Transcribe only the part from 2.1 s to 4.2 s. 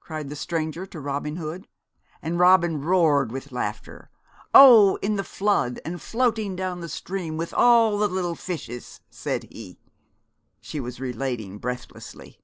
And Robin roared with laughter.